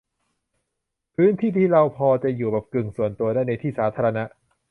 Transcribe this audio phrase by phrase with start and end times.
[1.15, 4.23] พื้นที่ที่เราพอจะอยู่แบบกึ่งส่วนตัวได้ ในที่สาธารณะ